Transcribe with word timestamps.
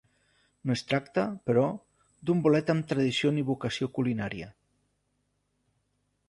No 0.69 0.75
es 0.77 0.81
tracta, 0.91 1.25
però, 1.49 1.65
d'un 2.29 2.41
bolet 2.47 2.71
amb 2.75 2.87
tradició 2.93 3.33
ni 3.37 3.45
vocació 3.51 3.91
culinària. 3.99 4.49